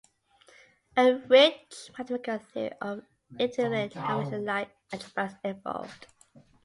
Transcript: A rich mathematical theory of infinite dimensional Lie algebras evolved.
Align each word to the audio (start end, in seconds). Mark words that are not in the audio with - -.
A 0.97 1.13
rich 1.13 1.91
mathematical 1.95 2.39
theory 2.39 2.71
of 2.81 3.03
infinite 3.37 3.93
dimensional 3.93 4.41
Lie 4.43 4.67
algebras 4.91 5.35
evolved. 5.43 6.07